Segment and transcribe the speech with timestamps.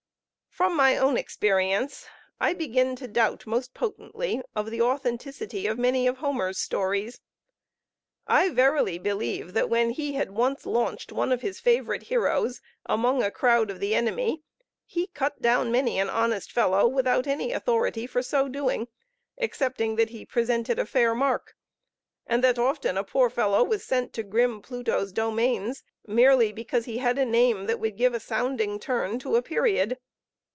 [0.53, 2.07] From my own experience
[2.37, 7.21] I begin to doubt most potently of the authenticity of many of Homer's stories.
[8.27, 13.23] I verily believe that when he had once launched one of his favorite heroes among
[13.23, 14.43] a crowd of the enemy,
[14.83, 18.89] he cut down many an honest fellow, without any authority for so doing,
[19.37, 21.55] excepting that he presented a fair mark;
[22.27, 26.97] and that often a poor fellow was sent to grim Pluto's domains, merely because he
[26.97, 29.97] had a name that would give a sounding turn to a period.